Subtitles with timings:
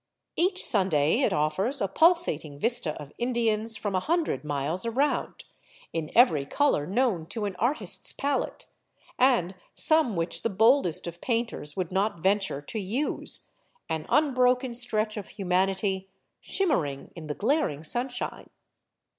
[0.35, 5.43] Each Sunday it offers a pulsating vista of Indians from a hundred miles around,
[5.93, 8.65] in every color known to an artist's palette—
[9.19, 13.51] and some which the boldest of painters would not venture to use—
[13.91, 16.09] an unbroken stretch of humanity,
[16.39, 18.49] shimmering in the glaring sunshine.